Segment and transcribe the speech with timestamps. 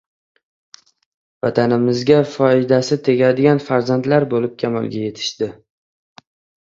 [1.47, 5.51] Vatanimizga foydasi tegadigan farzandlar bo‘lib kamolga yetishdi.